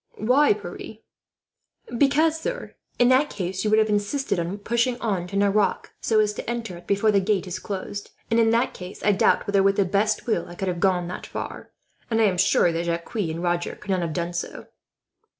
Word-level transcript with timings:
"Why, 0.17 0.53
Pierre?" 0.53 0.97
"Because, 1.95 2.39
sir, 2.41 2.73
in 2.97 3.09
that 3.09 3.29
case 3.29 3.63
you 3.63 3.69
would 3.69 3.77
have 3.77 3.87
insisted 3.87 4.39
on 4.39 4.57
pushing 4.57 4.99
on 4.99 5.27
to 5.27 5.35
Nerac, 5.37 5.93
so 6.01 6.19
as 6.19 6.33
to 6.33 6.49
enter 6.49 6.75
it 6.77 6.87
before 6.87 7.11
the 7.11 7.19
gate 7.19 7.45
is 7.45 7.59
closed; 7.59 8.09
and 8.31 8.39
in 8.39 8.49
that 8.49 8.73
case 8.73 9.03
I 9.03 9.11
doubt 9.11 9.45
whether, 9.45 9.61
with 9.61 9.75
the 9.75 9.85
best 9.85 10.25
will, 10.25 10.47
I 10.49 10.55
could 10.55 10.69
have 10.69 10.79
got 10.79 11.07
that 11.09 11.27
far, 11.27 11.69
and 12.09 12.19
I 12.19 12.23
am 12.23 12.39
sure 12.39 12.71
that 12.71 12.85
Jacques 12.85 13.13
and 13.13 13.43
Roger 13.43 13.75
could 13.75 13.91
not 13.91 14.01
have 14.01 14.13
done 14.13 14.33
so." 14.33 14.65